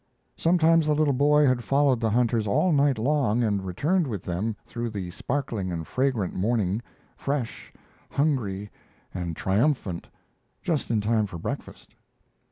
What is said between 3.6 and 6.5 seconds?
returned with them through the sparkling and fragrant